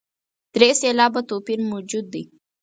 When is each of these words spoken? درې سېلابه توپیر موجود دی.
درې 0.53 0.69
سېلابه 0.81 1.21
توپیر 1.29 1.59
موجود 1.71 2.05
دی. 2.13 2.23